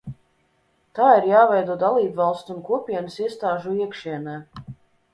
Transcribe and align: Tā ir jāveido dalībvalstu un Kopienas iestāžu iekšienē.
Tā 0.99 1.09
ir 1.17 1.27
jāveido 1.33 1.77
dalībvalstu 1.85 2.57
un 2.57 2.65
Kopienas 2.73 3.21
iestāžu 3.27 3.79
iekšienē. 3.87 4.39